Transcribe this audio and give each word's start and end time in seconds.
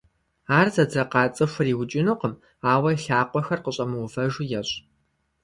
Ар 0.59 0.67
зэдзэкъа 0.73 1.23
цIыхур 1.35 1.67
иукIынукъым, 1.71 2.33
ауэ 2.71 2.89
и 2.95 2.99
лъакъуэхэр 3.03 3.59
къыщIэмыувэжу 3.63 4.47
ещI. 4.59 4.77